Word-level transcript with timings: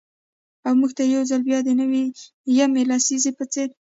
او 0.65 0.73
مـوږ 0.79 0.91
تـه 0.97 1.03
يـو 1.13 1.21
ځـل 1.29 1.41
بـيا 1.47 1.59
د 1.65 1.69
نـوي 1.79 2.05
يمـې 2.57 2.83
لسـيزې 2.89 3.31
پـه 3.37 3.45
څـېر. 3.51 3.69